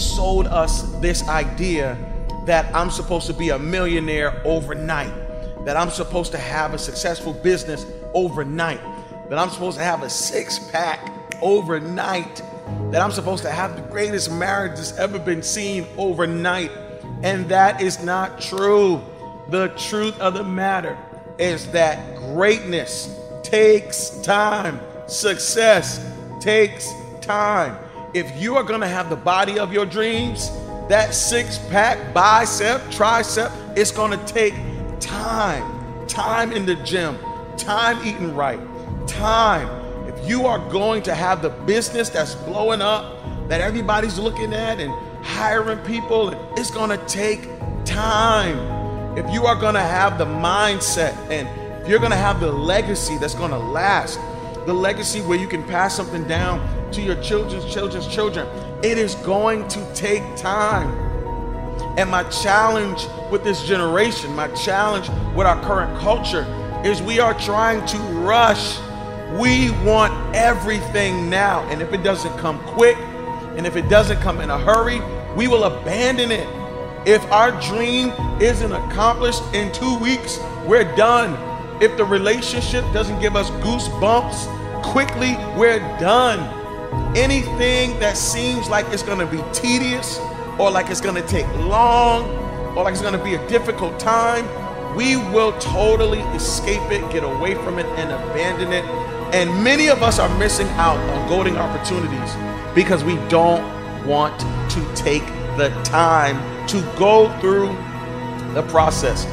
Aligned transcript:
sold 0.00 0.46
us 0.46 0.82
this 1.00 1.28
idea 1.28 1.96
that 2.46 2.74
I'm 2.74 2.90
supposed 2.90 3.26
to 3.26 3.34
be 3.34 3.50
a 3.50 3.58
millionaire 3.58 4.40
overnight, 4.44 5.12
that 5.64 5.76
I'm 5.76 5.90
supposed 5.90 6.32
to 6.32 6.38
have 6.38 6.74
a 6.74 6.78
successful 6.78 7.32
business 7.32 7.86
overnight, 8.14 8.80
that 9.28 9.38
I'm 9.38 9.50
supposed 9.50 9.78
to 9.78 9.84
have 9.84 10.02
a 10.02 10.10
six 10.10 10.58
pack 10.70 11.12
overnight, 11.42 12.42
that 12.90 13.02
I'm 13.02 13.12
supposed 13.12 13.42
to 13.44 13.50
have 13.50 13.76
the 13.76 13.82
greatest 13.82 14.32
marriage 14.32 14.76
that's 14.76 14.96
ever 14.98 15.18
been 15.18 15.42
seen 15.42 15.86
overnight. 15.96 16.70
And 17.22 17.48
that 17.48 17.82
is 17.82 18.02
not 18.02 18.40
true. 18.40 19.02
The 19.48 19.68
truth 19.76 20.18
of 20.20 20.34
the 20.34 20.44
matter 20.44 20.96
is 21.38 21.70
that 21.72 22.16
greatness 22.16 23.14
takes 23.42 24.10
time, 24.22 24.80
success 25.06 26.04
takes 26.40 26.92
time. 27.20 27.76
If 28.12 28.40
you 28.42 28.56
are 28.56 28.64
going 28.64 28.80
to 28.80 28.88
have 28.88 29.08
the 29.08 29.16
body 29.16 29.60
of 29.60 29.72
your 29.72 29.86
dreams, 29.86 30.50
that 30.88 31.14
six 31.14 31.58
pack, 31.70 32.12
bicep, 32.12 32.80
tricep, 32.90 33.52
it's 33.76 33.92
going 33.92 34.18
to 34.18 34.24
take 34.26 34.52
time. 34.98 36.08
Time 36.08 36.50
in 36.50 36.66
the 36.66 36.74
gym, 36.74 37.16
time 37.56 38.04
eating 38.04 38.34
right, 38.34 38.58
time. 39.06 39.68
If 40.08 40.28
you 40.28 40.46
are 40.46 40.58
going 40.70 41.04
to 41.04 41.14
have 41.14 41.40
the 41.40 41.50
business 41.50 42.08
that's 42.08 42.34
blowing 42.34 42.82
up, 42.82 43.16
that 43.48 43.60
everybody's 43.60 44.18
looking 44.18 44.52
at 44.54 44.80
and 44.80 44.92
hiring 45.24 45.78
people, 45.84 46.30
it's 46.58 46.72
going 46.72 46.90
to 46.90 46.98
take 47.06 47.48
time. 47.84 48.58
If 49.16 49.32
you 49.32 49.46
are 49.46 49.54
going 49.54 49.74
to 49.74 49.80
have 49.80 50.18
the 50.18 50.26
mindset 50.26 51.14
and 51.30 51.48
you're 51.88 52.00
going 52.00 52.10
to 52.10 52.16
have 52.16 52.40
the 52.40 52.50
legacy 52.50 53.18
that's 53.18 53.36
going 53.36 53.52
to 53.52 53.58
last, 53.58 54.18
the 54.66 54.74
legacy 54.74 55.20
where 55.20 55.38
you 55.38 55.46
can 55.46 55.62
pass 55.62 55.94
something 55.94 56.26
down 56.26 56.58
to 56.92 57.02
your 57.02 57.20
children's 57.22 57.72
children's 57.72 58.06
children, 58.06 58.46
it 58.82 58.98
is 58.98 59.14
going 59.16 59.66
to 59.68 59.94
take 59.94 60.22
time. 60.36 60.90
And 61.98 62.10
my 62.10 62.24
challenge 62.24 63.06
with 63.30 63.44
this 63.44 63.64
generation, 63.64 64.34
my 64.34 64.48
challenge 64.48 65.08
with 65.34 65.46
our 65.46 65.60
current 65.62 65.98
culture 65.98 66.46
is 66.84 67.02
we 67.02 67.20
are 67.20 67.34
trying 67.34 67.84
to 67.86 67.98
rush. 67.98 68.78
We 69.38 69.70
want 69.84 70.34
everything 70.34 71.28
now. 71.28 71.62
And 71.64 71.82
if 71.82 71.92
it 71.92 72.02
doesn't 72.02 72.36
come 72.38 72.58
quick, 72.60 72.96
and 73.56 73.66
if 73.66 73.76
it 73.76 73.88
doesn't 73.88 74.20
come 74.20 74.40
in 74.40 74.50
a 74.50 74.58
hurry, 74.58 75.00
we 75.36 75.48
will 75.48 75.64
abandon 75.64 76.30
it. 76.32 76.48
If 77.06 77.24
our 77.32 77.50
dream 77.60 78.12
isn't 78.40 78.72
accomplished 78.72 79.42
in 79.54 79.72
two 79.72 79.98
weeks, 79.98 80.38
we're 80.66 80.94
done. 80.96 81.36
If 81.82 81.96
the 81.96 82.04
relationship 82.04 82.84
doesn't 82.92 83.20
give 83.20 83.36
us 83.36 83.50
goosebumps 83.62 84.82
quickly, 84.82 85.36
we're 85.58 85.80
done. 85.98 86.59
Anything 87.16 87.98
that 88.00 88.16
seems 88.16 88.68
like 88.68 88.86
it's 88.90 89.02
gonna 89.02 89.26
be 89.26 89.42
tedious 89.52 90.18
or 90.58 90.70
like 90.70 90.90
it's 90.90 91.00
gonna 91.00 91.26
take 91.26 91.46
long 91.58 92.28
or 92.76 92.84
like 92.84 92.92
it's 92.92 93.02
gonna 93.02 93.22
be 93.22 93.34
a 93.34 93.48
difficult 93.48 93.98
time, 93.98 94.46
we 94.96 95.16
will 95.16 95.52
totally 95.58 96.20
escape 96.34 96.82
it, 96.90 97.00
get 97.12 97.24
away 97.24 97.54
from 97.54 97.78
it, 97.78 97.86
and 97.98 98.10
abandon 98.10 98.72
it. 98.72 98.84
And 99.34 99.62
many 99.62 99.88
of 99.88 100.02
us 100.02 100.18
are 100.18 100.28
missing 100.38 100.68
out 100.70 100.98
on 100.98 101.28
golden 101.28 101.56
opportunities 101.56 102.34
because 102.74 103.04
we 103.04 103.16
don't 103.28 103.64
want 104.04 104.38
to 104.70 104.94
take 104.94 105.24
the 105.56 105.70
time 105.84 106.36
to 106.68 106.80
go 106.98 107.28
through 107.40 107.68
the 108.54 108.62
process. 108.68 109.26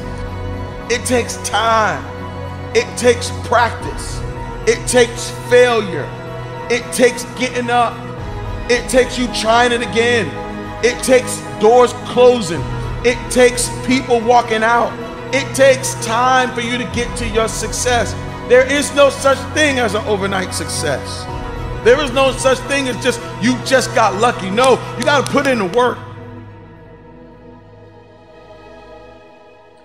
It 0.90 1.04
takes 1.04 1.36
time, 1.48 2.04
it 2.76 2.86
takes 2.96 3.30
practice, 3.44 4.20
it 4.66 4.86
takes 4.86 5.30
failure, 5.50 6.06
it 6.70 6.82
takes 6.92 7.24
getting 7.38 7.70
up, 7.70 7.94
it 8.70 8.88
takes 8.88 9.18
you 9.18 9.26
trying 9.34 9.72
it 9.72 9.82
again, 9.82 10.26
it 10.84 11.02
takes 11.02 11.40
doors 11.60 11.92
closing, 12.06 12.60
it 13.04 13.18
takes 13.30 13.68
people 13.86 14.20
walking 14.20 14.62
out, 14.62 14.92
it 15.34 15.54
takes 15.54 15.94
time 16.04 16.54
for 16.54 16.60
you 16.60 16.78
to 16.78 16.84
get 16.94 17.14
to 17.18 17.28
your 17.28 17.48
success. 17.48 18.12
There 18.48 18.66
is 18.66 18.94
no 18.94 19.10
such 19.10 19.38
thing 19.54 19.78
as 19.78 19.94
an 19.94 20.04
overnight 20.06 20.54
success. 20.54 21.24
There 21.84 22.00
is 22.02 22.12
no 22.12 22.32
such 22.32 22.58
thing 22.60 22.88
as 22.88 23.02
just 23.02 23.20
you 23.42 23.56
just 23.64 23.94
got 23.94 24.14
lucky. 24.20 24.50
No, 24.50 24.72
you 24.98 25.04
got 25.04 25.26
to 25.26 25.32
put 25.32 25.46
in 25.46 25.58
the 25.58 25.66
work. 25.66 25.98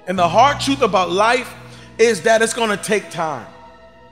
And 0.07 0.17
the 0.17 0.27
hard 0.27 0.59
truth 0.59 0.81
about 0.81 1.11
life 1.11 1.53
is 1.97 2.23
that 2.23 2.41
it's 2.41 2.53
going 2.53 2.69
to 2.69 2.83
take 2.83 3.09
time, 3.09 3.47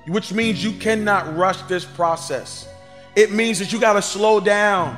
which 0.08 0.34
means 0.34 0.64
you 0.64 0.72
cannot 0.74 1.36
rush 1.36 1.62
this 1.64 1.86
process. 1.86 2.68
It 3.16 3.32
means 3.32 3.60
that 3.60 3.72
you 3.72 3.80
got 3.80 3.94
to 3.94 4.02
slow 4.02 4.40
down, 4.40 4.96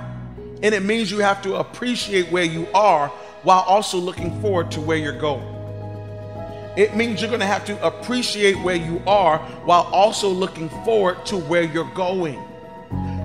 and 0.62 0.74
it 0.74 0.84
means 0.84 1.12
you 1.12 1.19
have 1.19 1.41
to 1.44 1.56
appreciate 1.56 2.31
where 2.31 2.44
you 2.46 2.68
are 2.74 3.09
while 3.44 3.62
also 3.62 3.97
looking 3.97 4.40
forward 4.42 4.72
to 4.72 4.81
where 4.81 4.97
you're 4.97 5.19
going. 5.19 5.50
It 6.75 6.96
means 6.96 7.22
you're 7.22 7.30
going 7.30 7.40
to 7.40 7.46
have 7.46 7.66
to 7.66 7.86
appreciate 7.86 8.56
where 8.63 8.75
you 8.75 9.02
are 9.06 9.38
while 9.66 9.84
also 9.92 10.30
looking 10.30 10.69
forward 10.84 11.24
to 11.28 11.38
where 11.38 11.63
you're 11.63 11.92
going. 11.94 12.44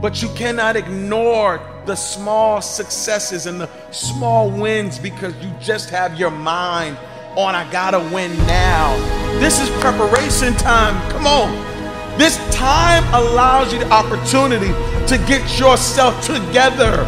But 0.02 0.22
you 0.22 0.28
cannot 0.34 0.76
ignore 0.76 1.60
the 1.86 1.96
small 1.96 2.60
successes 2.60 3.46
and 3.46 3.60
the 3.60 3.70
small 3.90 4.50
wins 4.50 4.98
because 4.98 5.34
you 5.42 5.50
just 5.60 5.88
have 5.90 6.18
your 6.18 6.30
mind 6.30 6.98
on, 7.38 7.54
I 7.54 7.70
gotta 7.70 8.00
win 8.12 8.36
now. 8.46 8.96
This 9.38 9.60
is 9.60 9.70
preparation 9.80 10.54
time. 10.54 10.94
Come 11.12 11.26
on. 11.26 12.18
This 12.18 12.36
time 12.52 13.04
allows 13.14 13.72
you 13.72 13.78
the 13.78 13.90
opportunity 13.92 14.72
to 15.06 15.18
get 15.28 15.58
yourself 15.58 16.20
together. 16.26 17.06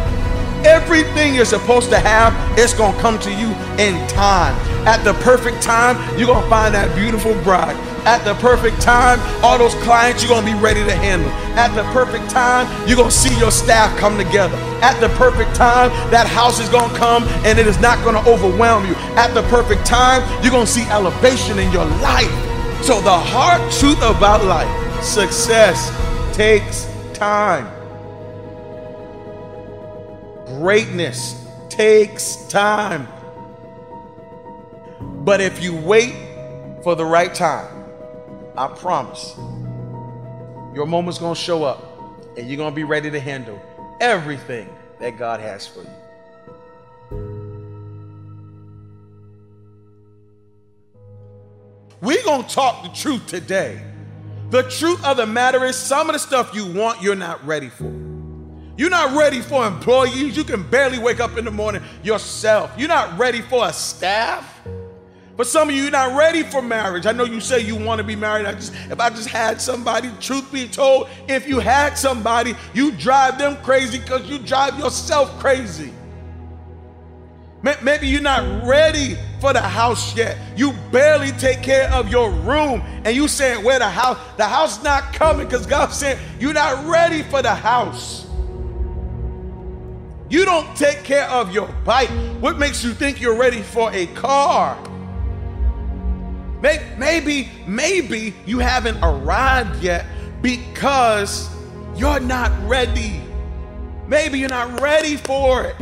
Everything 0.65 1.33
you're 1.33 1.45
supposed 1.45 1.89
to 1.89 1.99
have, 1.99 2.33
it's 2.57 2.73
gonna 2.73 2.97
come 2.99 3.17
to 3.19 3.31
you 3.31 3.47
in 3.77 4.07
time. 4.07 4.55
At 4.85 5.03
the 5.03 5.13
perfect 5.23 5.61
time, 5.61 5.97
you're 6.17 6.27
gonna 6.27 6.47
find 6.49 6.73
that 6.73 6.95
beautiful 6.95 7.33
bride. 7.43 7.75
At 8.05 8.23
the 8.25 8.33
perfect 8.35 8.81
time, 8.81 9.19
all 9.43 9.57
those 9.57 9.75
clients 9.83 10.23
you're 10.23 10.29
gonna 10.29 10.45
be 10.45 10.59
ready 10.59 10.83
to 10.83 10.95
handle. 10.95 11.29
At 11.57 11.75
the 11.75 11.83
perfect 11.93 12.29
time, 12.29 12.67
you're 12.87 12.97
gonna 12.97 13.11
see 13.11 13.37
your 13.37 13.51
staff 13.51 13.95
come 13.99 14.17
together. 14.17 14.55
At 14.81 14.99
the 14.99 15.09
perfect 15.09 15.55
time, 15.55 15.89
that 16.11 16.27
house 16.27 16.59
is 16.59 16.69
gonna 16.69 16.97
come 16.97 17.23
and 17.45 17.59
it 17.59 17.67
is 17.67 17.79
not 17.79 18.03
gonna 18.03 18.27
overwhelm 18.27 18.87
you. 18.87 18.95
At 19.15 19.33
the 19.33 19.43
perfect 19.43 19.85
time, 19.85 20.21
you're 20.43 20.51
gonna 20.51 20.65
see 20.65 20.83
elevation 20.89 21.59
in 21.59 21.71
your 21.71 21.85
life. 22.01 22.31
So, 22.83 23.01
the 23.01 23.17
hard 23.17 23.61
truth 23.71 24.01
about 24.01 24.43
life 24.45 25.03
success 25.03 25.91
takes 26.35 26.87
time. 27.13 27.80
Greatness 30.59 31.47
takes 31.69 32.35
time. 32.47 33.07
But 34.99 35.39
if 35.39 35.63
you 35.63 35.75
wait 35.75 36.13
for 36.83 36.95
the 36.95 37.05
right 37.05 37.33
time, 37.33 37.85
I 38.57 38.67
promise 38.67 39.33
your 40.75 40.85
moment's 40.85 41.19
gonna 41.19 41.35
show 41.35 41.63
up 41.63 42.37
and 42.37 42.47
you're 42.47 42.57
gonna 42.57 42.75
be 42.75 42.83
ready 42.83 43.09
to 43.11 43.19
handle 43.19 43.61
everything 44.01 44.67
that 44.99 45.17
God 45.17 45.39
has 45.39 45.67
for 45.67 45.81
you. 45.81 45.89
We're 52.01 52.23
gonna 52.23 52.47
talk 52.47 52.83
the 52.83 52.89
truth 52.89 53.25
today. 53.27 53.81
The 54.49 54.63
truth 54.63 55.05
of 55.05 55.17
the 55.17 55.27
matter 55.27 55.63
is, 55.65 55.77
some 55.77 56.09
of 56.09 56.13
the 56.13 56.19
stuff 56.19 56.53
you 56.53 56.65
want, 56.65 57.01
you're 57.01 57.15
not 57.15 57.45
ready 57.45 57.69
for. 57.69 58.10
You're 58.81 58.89
not 58.89 59.15
ready 59.15 59.41
for 59.41 59.67
employees. 59.67 60.35
You 60.35 60.43
can 60.43 60.63
barely 60.63 60.97
wake 60.97 61.19
up 61.19 61.37
in 61.37 61.45
the 61.45 61.51
morning 61.51 61.83
yourself. 62.01 62.71
You're 62.75 62.87
not 62.87 63.15
ready 63.15 63.39
for 63.41 63.67
a 63.67 63.71
staff. 63.71 64.59
For 65.37 65.45
some 65.45 65.69
of 65.69 65.75
you, 65.75 65.83
you're 65.83 65.91
not 65.91 66.17
ready 66.17 66.41
for 66.41 66.63
marriage. 66.63 67.05
I 67.05 67.11
know 67.11 67.23
you 67.23 67.41
say 67.41 67.59
you 67.59 67.75
want 67.75 67.99
to 67.99 68.03
be 68.03 68.15
married. 68.15 68.47
I 68.47 68.53
just, 68.53 68.73
if 68.89 68.99
I 68.99 69.11
just 69.11 69.27
had 69.27 69.61
somebody, 69.61 70.09
truth 70.19 70.51
be 70.51 70.67
told, 70.67 71.09
if 71.27 71.47
you 71.47 71.59
had 71.59 71.95
somebody, 71.95 72.55
you 72.73 72.91
drive 72.93 73.37
them 73.37 73.55
crazy 73.57 73.99
because 73.99 74.27
you 74.27 74.39
drive 74.39 74.79
yourself 74.79 75.29
crazy. 75.37 75.93
Maybe 77.83 78.07
you're 78.07 78.19
not 78.19 78.67
ready 78.67 79.15
for 79.39 79.53
the 79.53 79.61
house 79.61 80.17
yet. 80.17 80.39
You 80.57 80.73
barely 80.91 81.33
take 81.33 81.61
care 81.61 81.87
of 81.93 82.09
your 82.09 82.31
room, 82.31 82.81
and 83.05 83.15
you 83.15 83.27
saying, 83.27 83.63
"Where 83.63 83.77
the 83.77 83.89
house? 83.89 84.17
The 84.37 84.45
house 84.45 84.81
not 84.81 85.13
coming," 85.13 85.45
because 85.45 85.67
God 85.67 85.93
said 85.93 86.17
you're 86.39 86.51
not 86.53 86.83
ready 86.87 87.21
for 87.21 87.43
the 87.43 87.53
house. 87.53 88.25
You 90.31 90.45
don't 90.45 90.73
take 90.77 91.03
care 91.03 91.29
of 91.29 91.51
your 91.51 91.67
bike. 91.83 92.09
What 92.39 92.57
makes 92.57 92.85
you 92.85 92.93
think 92.93 93.19
you're 93.19 93.35
ready 93.35 93.61
for 93.61 93.91
a 93.91 94.07
car? 94.07 94.81
Maybe, 96.61 97.49
maybe 97.67 98.33
you 98.45 98.59
haven't 98.59 98.97
arrived 99.03 99.83
yet 99.83 100.05
because 100.41 101.53
you're 101.97 102.21
not 102.21 102.49
ready. 102.65 103.21
Maybe 104.07 104.39
you're 104.39 104.47
not 104.47 104.79
ready 104.79 105.17
for 105.17 105.65
it. 105.65 105.81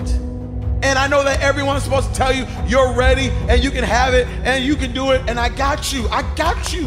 And 0.81 0.97
I 0.97 1.05
know 1.07 1.23
that 1.23 1.41
everyone's 1.41 1.83
supposed 1.83 2.09
to 2.09 2.15
tell 2.15 2.33
you 2.33 2.47
you're 2.65 2.91
ready 2.93 3.29
and 3.49 3.63
you 3.63 3.69
can 3.69 3.83
have 3.83 4.15
it 4.15 4.25
and 4.43 4.65
you 4.65 4.75
can 4.75 4.91
do 4.93 5.11
it. 5.11 5.21
And 5.29 5.39
I 5.39 5.49
got 5.49 5.93
you. 5.93 6.09
I 6.09 6.23
got 6.33 6.73
you. 6.73 6.85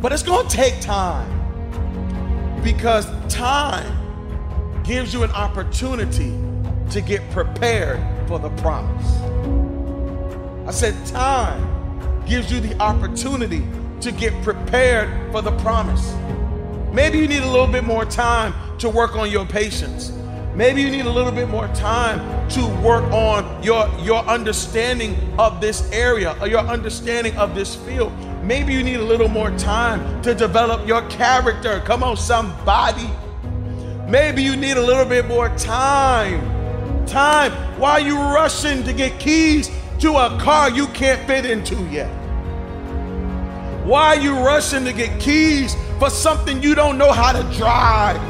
But 0.00 0.12
it's 0.12 0.22
going 0.22 0.48
to 0.48 0.56
take 0.56 0.80
time 0.80 1.28
because 2.64 3.06
time 3.28 4.82
gives 4.82 5.12
you 5.12 5.24
an 5.24 5.30
opportunity 5.32 6.49
to 6.90 7.00
get 7.00 7.28
prepared 7.30 8.00
for 8.26 8.38
the 8.38 8.50
promise. 8.50 9.16
I 10.66 10.72
said, 10.72 10.94
time 11.06 12.24
gives 12.26 12.52
you 12.52 12.60
the 12.60 12.78
opportunity 12.80 13.64
to 14.00 14.12
get 14.12 14.32
prepared 14.42 15.32
for 15.32 15.42
the 15.42 15.52
promise. 15.58 16.14
Maybe 16.92 17.18
you 17.18 17.28
need 17.28 17.42
a 17.42 17.50
little 17.50 17.66
bit 17.66 17.84
more 17.84 18.04
time 18.04 18.54
to 18.78 18.88
work 18.88 19.16
on 19.16 19.30
your 19.30 19.46
patience. 19.46 20.12
Maybe 20.54 20.82
you 20.82 20.90
need 20.90 21.06
a 21.06 21.10
little 21.10 21.30
bit 21.30 21.48
more 21.48 21.68
time 21.68 22.48
to 22.50 22.66
work 22.82 23.04
on 23.12 23.62
your, 23.62 23.88
your 24.00 24.24
understanding 24.24 25.16
of 25.38 25.60
this 25.60 25.90
area 25.92 26.36
or 26.40 26.48
your 26.48 26.60
understanding 26.60 27.36
of 27.36 27.54
this 27.54 27.76
field. 27.76 28.12
Maybe 28.42 28.72
you 28.72 28.82
need 28.82 28.96
a 28.96 29.04
little 29.04 29.28
more 29.28 29.50
time 29.58 30.22
to 30.22 30.34
develop 30.34 30.86
your 30.88 31.02
character. 31.08 31.80
Come 31.84 32.02
on, 32.02 32.16
somebody. 32.16 33.08
Maybe 34.08 34.42
you 34.42 34.56
need 34.56 34.76
a 34.76 34.82
little 34.82 35.04
bit 35.04 35.26
more 35.26 35.50
time. 35.56 36.59
Time. 37.10 37.50
Why 37.80 37.92
are 37.94 38.00
you 38.00 38.16
rushing 38.16 38.84
to 38.84 38.92
get 38.92 39.18
keys 39.18 39.68
to 39.98 40.12
a 40.12 40.38
car 40.40 40.70
you 40.70 40.86
can't 40.88 41.26
fit 41.26 41.44
into 41.44 41.74
yet? 41.88 42.08
Why 43.84 44.14
are 44.14 44.20
you 44.20 44.38
rushing 44.38 44.84
to 44.84 44.92
get 44.92 45.18
keys 45.18 45.74
for 45.98 46.08
something 46.08 46.62
you 46.62 46.76
don't 46.76 46.98
know 46.98 47.10
how 47.10 47.32
to 47.32 47.42
drive? 47.58 48.20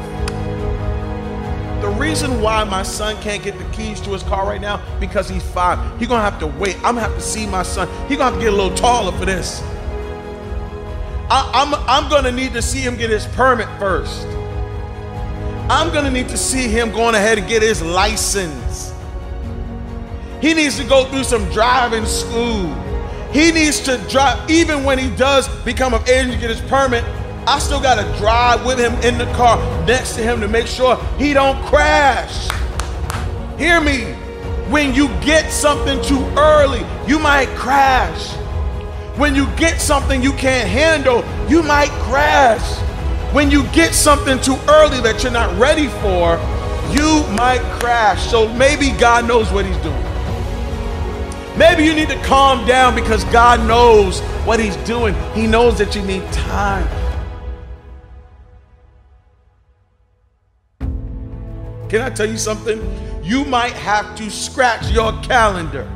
The 1.83 1.89
reason 1.89 2.41
why 2.41 2.63
my 2.63 2.81
son 2.81 3.21
can't 3.21 3.43
get 3.43 3.55
the 3.59 3.65
keys 3.65 4.01
to 4.01 4.09
his 4.13 4.23
car 4.23 4.47
right 4.47 4.59
now 4.61 4.83
because 4.99 5.29
he's 5.29 5.43
five. 5.43 5.99
He's 5.99 6.07
gonna 6.07 6.23
have 6.23 6.39
to 6.39 6.47
wait. 6.47 6.75
I'm 6.77 6.95
gonna 6.95 7.01
have 7.01 7.13
to 7.13 7.21
see 7.21 7.45
my 7.45 7.61
son. 7.61 7.87
He's 8.07 8.17
gonna 8.17 8.31
have 8.31 8.39
to 8.39 8.39
get 8.39 8.51
a 8.51 8.55
little 8.55 8.75
taller 8.75 9.11
for 9.11 9.25
this. 9.25 9.61
I, 11.29 11.49
I'm 11.53 11.75
I'm 11.87 12.09
gonna 12.09 12.31
need 12.31 12.53
to 12.53 12.63
see 12.63 12.79
him 12.79 12.97
get 12.97 13.11
his 13.11 13.27
permit 13.27 13.67
first. 13.77 14.25
I'm 15.71 15.93
gonna 15.93 16.11
need 16.11 16.27
to 16.27 16.37
see 16.37 16.67
him 16.67 16.91
going 16.91 17.15
ahead 17.15 17.37
and 17.37 17.47
get 17.47 17.61
his 17.61 17.81
license. 17.81 18.93
He 20.41 20.53
needs 20.53 20.75
to 20.77 20.83
go 20.83 21.05
through 21.05 21.23
some 21.23 21.45
driving 21.49 22.05
school. 22.05 22.67
He 23.31 23.53
needs 23.53 23.79
to 23.85 23.97
drive, 24.09 24.51
even 24.51 24.83
when 24.83 24.99
he 24.99 25.09
does 25.15 25.47
become 25.63 25.93
of 25.93 26.05
age 26.09 26.27
and 26.27 26.41
get 26.41 26.49
his 26.49 26.59
permit. 26.59 27.05
I 27.47 27.57
still 27.59 27.79
got 27.79 28.03
to 28.03 28.17
drive 28.17 28.65
with 28.65 28.79
him 28.79 28.93
in 28.95 29.17
the 29.17 29.31
car 29.33 29.57
next 29.85 30.15
to 30.15 30.21
him 30.21 30.41
to 30.41 30.49
make 30.49 30.67
sure 30.67 30.97
he 31.17 31.31
don't 31.31 31.63
crash. 31.67 32.49
Hear 33.57 33.79
me. 33.79 34.11
When 34.69 34.93
you 34.93 35.07
get 35.21 35.53
something 35.53 36.01
too 36.01 36.21
early, 36.37 36.85
you 37.07 37.17
might 37.17 37.47
crash. 37.55 38.33
When 39.17 39.35
you 39.35 39.47
get 39.55 39.79
something 39.79 40.21
you 40.21 40.33
can't 40.33 40.67
handle, 40.67 41.23
you 41.47 41.63
might 41.63 41.91
crash. 42.09 42.90
When 43.31 43.49
you 43.49 43.63
get 43.67 43.93
something 43.93 44.41
too 44.41 44.57
early 44.67 44.99
that 45.01 45.23
you're 45.23 45.31
not 45.31 45.57
ready 45.57 45.87
for, 45.87 46.37
you 46.91 47.25
might 47.37 47.61
crash. 47.79 48.29
So 48.29 48.47
maybe 48.55 48.91
God 48.99 49.25
knows 49.25 49.49
what 49.51 49.65
He's 49.65 49.77
doing. 49.77 50.03
Maybe 51.57 51.85
you 51.85 51.93
need 51.93 52.09
to 52.09 52.21
calm 52.23 52.67
down 52.67 52.93
because 52.93 53.23
God 53.25 53.65
knows 53.65 54.19
what 54.45 54.59
He's 54.59 54.75
doing. 54.77 55.15
He 55.33 55.47
knows 55.47 55.77
that 55.77 55.95
you 55.95 56.01
need 56.01 56.29
time. 56.33 56.87
Can 61.87 62.01
I 62.01 62.09
tell 62.09 62.29
you 62.29 62.37
something? 62.37 62.81
You 63.23 63.45
might 63.45 63.73
have 63.73 64.13
to 64.15 64.29
scratch 64.29 64.89
your 64.91 65.13
calendar. 65.21 65.89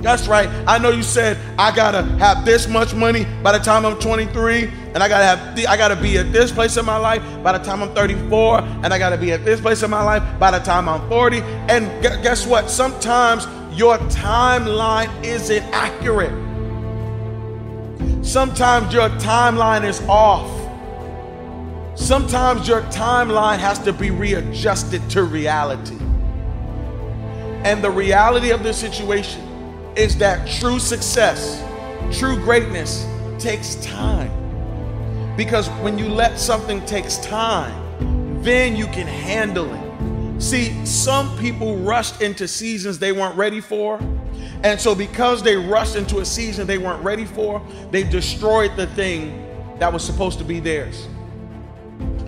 That's 0.00 0.28
right. 0.28 0.48
I 0.66 0.78
know 0.78 0.90
you 0.90 1.02
said 1.02 1.36
I 1.58 1.74
gotta 1.74 2.02
have 2.18 2.44
this 2.46 2.66
much 2.66 2.94
money 2.94 3.26
by 3.42 3.52
the 3.52 3.58
time 3.62 3.84
I'm 3.84 3.98
23, 3.98 4.64
and 4.94 5.02
I 5.02 5.08
gotta 5.08 5.24
have 5.24 5.58
I 5.68 5.76
gotta 5.76 5.96
be 5.96 6.16
at 6.16 6.32
this 6.32 6.50
place 6.50 6.78
in 6.78 6.86
my 6.86 6.96
life 6.96 7.22
by 7.42 7.56
the 7.56 7.62
time 7.62 7.82
I'm 7.82 7.94
34, 7.94 8.60
and 8.60 8.94
I 8.94 8.98
gotta 8.98 9.18
be 9.18 9.32
at 9.32 9.44
this 9.44 9.60
place 9.60 9.82
in 9.82 9.90
my 9.90 10.02
life 10.02 10.22
by 10.38 10.50
the 10.50 10.58
time 10.60 10.88
I'm 10.88 11.06
40. 11.08 11.40
And 11.68 12.02
guess 12.02 12.46
what? 12.46 12.70
Sometimes 12.70 13.46
your 13.78 13.98
timeline 13.98 15.10
isn't 15.22 15.62
accurate. 15.64 16.32
Sometimes 18.24 18.94
your 18.94 19.10
timeline 19.10 19.84
is 19.84 20.00
off. 20.08 20.48
Sometimes 21.98 22.66
your 22.66 22.80
timeline 22.84 23.58
has 23.58 23.78
to 23.80 23.92
be 23.92 24.10
readjusted 24.10 25.10
to 25.10 25.24
reality. 25.24 25.98
And 27.64 27.84
the 27.84 27.90
reality 27.90 28.50
of 28.50 28.62
the 28.62 28.72
situation 28.72 29.49
is 29.96 30.16
that 30.18 30.48
true 30.48 30.78
success, 30.78 31.62
true 32.16 32.36
greatness 32.36 33.06
takes 33.38 33.76
time. 33.76 34.30
Because 35.36 35.68
when 35.80 35.98
you 35.98 36.08
let 36.08 36.38
something 36.38 36.84
takes 36.86 37.18
time, 37.18 38.42
then 38.42 38.76
you 38.76 38.86
can 38.86 39.06
handle 39.06 39.72
it. 39.72 40.42
See, 40.42 40.84
some 40.86 41.36
people 41.38 41.76
rushed 41.78 42.22
into 42.22 42.48
seasons 42.48 42.98
they 42.98 43.12
weren't 43.12 43.36
ready 43.36 43.60
for. 43.60 43.98
And 44.62 44.80
so, 44.80 44.94
because 44.94 45.42
they 45.42 45.56
rushed 45.56 45.96
into 45.96 46.18
a 46.18 46.24
season 46.24 46.66
they 46.66 46.78
weren't 46.78 47.02
ready 47.02 47.24
for, 47.24 47.62
they 47.90 48.02
destroyed 48.02 48.76
the 48.76 48.86
thing 48.88 49.46
that 49.78 49.92
was 49.92 50.04
supposed 50.04 50.38
to 50.38 50.44
be 50.44 50.60
theirs. 50.60 51.08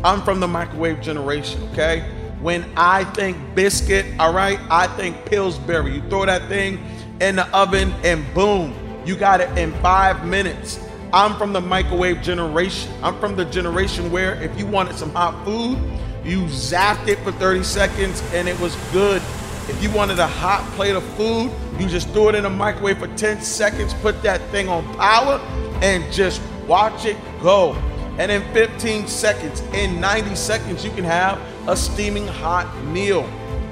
I'm 0.04 0.22
from 0.22 0.40
the 0.40 0.48
microwave 0.48 1.00
generation, 1.00 1.62
okay? 1.72 2.00
When 2.40 2.64
I 2.76 3.04
think 3.04 3.36
biscuit, 3.54 4.06
all 4.18 4.32
right, 4.32 4.58
I 4.68 4.88
think 4.88 5.24
Pillsbury. 5.26 5.94
You 5.94 6.02
throw 6.08 6.26
that 6.26 6.48
thing 6.48 6.84
in 7.22 7.36
the 7.36 7.48
oven 7.56 7.92
and 8.02 8.22
boom, 8.34 8.74
you 9.06 9.16
got 9.16 9.40
it 9.40 9.56
in 9.56 9.72
five 9.74 10.26
minutes. 10.26 10.80
I'm 11.12 11.36
from 11.36 11.52
the 11.52 11.60
microwave 11.60 12.20
generation. 12.20 12.92
I'm 13.00 13.18
from 13.20 13.36
the 13.36 13.44
generation 13.44 14.10
where 14.10 14.34
if 14.42 14.58
you 14.58 14.66
wanted 14.66 14.96
some 14.96 15.10
hot 15.12 15.44
food, 15.44 15.78
you 16.24 16.40
zapped 16.46 17.06
it 17.06 17.18
for 17.20 17.30
30 17.30 17.62
seconds 17.62 18.22
and 18.32 18.48
it 18.48 18.58
was 18.58 18.74
good. 18.92 19.22
If 19.68 19.80
you 19.80 19.90
wanted 19.92 20.18
a 20.18 20.26
hot 20.26 20.68
plate 20.72 20.96
of 20.96 21.04
food, 21.14 21.52
you 21.78 21.86
just 21.86 22.08
threw 22.08 22.30
it 22.30 22.34
in 22.34 22.42
the 22.42 22.50
microwave 22.50 22.98
for 22.98 23.06
10 23.16 23.40
seconds, 23.40 23.94
put 23.94 24.20
that 24.22 24.40
thing 24.50 24.68
on 24.68 24.84
power, 24.96 25.38
and 25.80 26.12
just 26.12 26.42
watch 26.66 27.04
it 27.04 27.16
go. 27.40 27.74
And 28.18 28.32
in 28.32 28.42
15 28.52 29.06
seconds, 29.06 29.60
in 29.72 30.00
90 30.00 30.34
seconds, 30.34 30.84
you 30.84 30.90
can 30.90 31.04
have 31.04 31.40
a 31.68 31.76
steaming 31.76 32.26
hot 32.26 32.66
meal. 32.86 33.22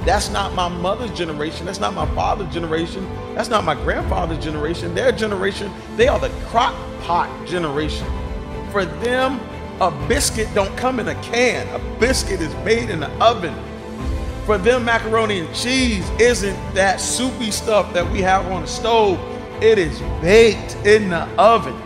That's 0.04 0.30
not 0.30 0.54
my 0.54 0.68
mother's 0.68 1.16
generation. 1.16 1.66
That's 1.66 1.78
not 1.78 1.94
my 1.94 2.06
father's 2.14 2.52
generation. 2.52 3.06
That's 3.34 3.50
not 3.50 3.64
my 3.64 3.74
grandfather's 3.74 4.42
generation. 4.42 4.94
Their 4.94 5.12
generation, 5.12 5.70
they 5.96 6.08
are 6.08 6.18
the 6.18 6.30
crock 6.46 6.74
pot 7.02 7.28
generation. 7.46 8.06
For 8.72 8.86
them, 8.86 9.40
a 9.80 9.90
biscuit 10.08 10.48
don't 10.54 10.74
come 10.76 11.00
in 11.00 11.08
a 11.08 11.14
can. 11.22 11.68
A 11.74 11.98
biscuit 12.00 12.40
is 12.40 12.54
made 12.64 12.88
in 12.88 13.00
the 13.00 13.10
oven. 13.22 13.54
For 14.46 14.56
them, 14.56 14.84
macaroni 14.84 15.40
and 15.40 15.54
cheese 15.54 16.08
isn't 16.18 16.56
that 16.74 17.00
soupy 17.00 17.50
stuff 17.50 17.92
that 17.92 18.10
we 18.10 18.22
have 18.22 18.46
on 18.46 18.62
the 18.62 18.68
stove. 18.68 19.18
It 19.62 19.78
is 19.78 20.00
baked 20.22 20.76
in 20.86 21.10
the 21.10 21.24
oven. 21.38 21.78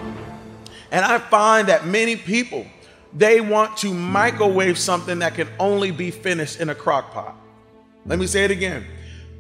And 0.93 1.05
I 1.05 1.19
find 1.19 1.69
that 1.69 1.87
many 1.87 2.15
people, 2.15 2.65
they 3.13 3.41
want 3.41 3.77
to 3.79 3.93
microwave 3.93 4.79
something 4.79 5.19
that 5.19 5.35
can 5.35 5.49
only 5.59 5.91
be 5.91 6.13
finished 6.13 6.61
in 6.61 6.71
a 6.71 6.75
crock 6.75 7.13
pot. 7.13 7.37
Let 8.07 8.19
me 8.19 8.27
say 8.27 8.45
it 8.45 8.51
again. 8.51 8.85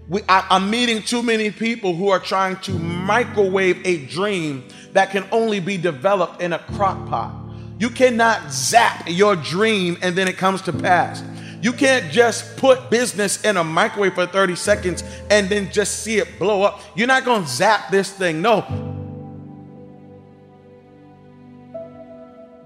We, 0.08 0.20
I, 0.28 0.46
I'm 0.50 0.70
meeting 0.70 1.02
too 1.02 1.22
many 1.22 1.50
people 1.50 1.94
who 1.94 2.08
are 2.08 2.18
trying 2.20 2.56
to 2.60 2.72
microwave 2.72 3.86
a 3.86 4.04
dream 4.06 4.64
that 4.92 5.10
can 5.10 5.26
only 5.32 5.60
be 5.60 5.76
developed 5.76 6.40
in 6.40 6.52
a 6.52 6.58
crock 6.58 7.08
pot. 7.08 7.34
You 7.78 7.90
cannot 7.90 8.52
zap 8.52 9.04
your 9.08 9.36
dream 9.36 9.98
and 10.02 10.16
then 10.16 10.28
it 10.28 10.36
comes 10.36 10.62
to 10.62 10.72
pass. 10.72 11.22
You 11.60 11.72
can't 11.72 12.12
just 12.12 12.58
put 12.58 12.90
business 12.90 13.42
in 13.42 13.56
a 13.56 13.64
microwave 13.64 14.14
for 14.14 14.26
30 14.26 14.54
seconds 14.54 15.02
and 15.30 15.48
then 15.48 15.72
just 15.72 16.02
see 16.02 16.18
it 16.18 16.38
blow 16.38 16.62
up. 16.62 16.80
You're 16.94 17.06
not 17.06 17.24
going 17.24 17.42
to 17.42 17.48
zap 17.48 17.90
this 17.90 18.12
thing. 18.12 18.42
No. 18.42 18.60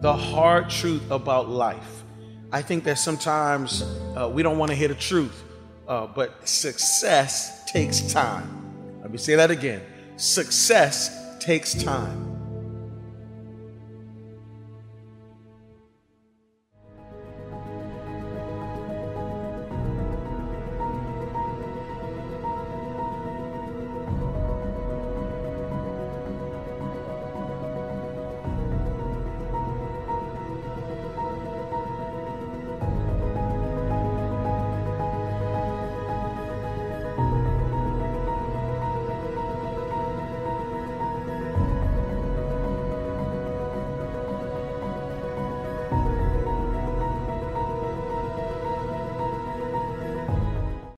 The 0.00 0.12
hard 0.12 0.68
truth 0.68 1.10
about 1.10 1.48
life. 1.48 2.02
I 2.50 2.62
think 2.62 2.84
that 2.84 2.98
sometimes 2.98 3.82
uh, 4.16 4.28
we 4.28 4.42
don't 4.42 4.58
want 4.58 4.70
to 4.70 4.76
hear 4.76 4.88
the 4.88 4.94
truth, 4.94 5.44
uh, 5.88 6.06
but 6.06 6.46
success 6.46 7.64
takes 7.64 8.12
time. 8.12 9.00
Let 9.00 9.10
me 9.10 9.18
say 9.18 9.34
that 9.36 9.50
again. 9.50 9.82
Success 10.16 11.38
takes 11.40 11.74
time. 11.74 12.27